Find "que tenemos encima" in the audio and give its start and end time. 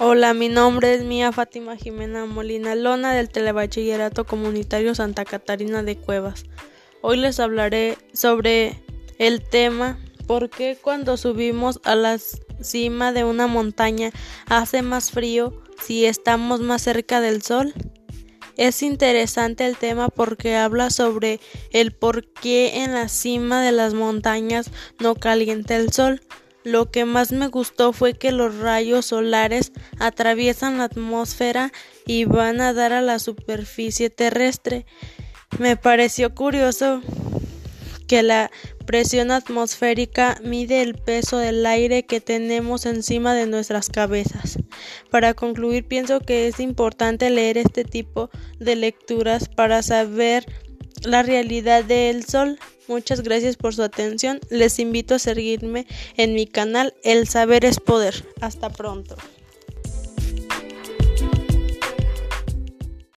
42.06-43.34